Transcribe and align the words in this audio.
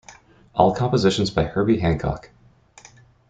All 0.55 0.73
compositions 0.73 1.29
by 1.29 1.43
Herbie 1.43 1.77
Hancock. 1.79 2.31